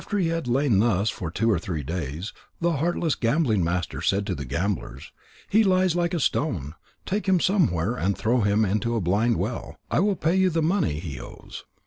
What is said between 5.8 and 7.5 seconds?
like a stone. Take him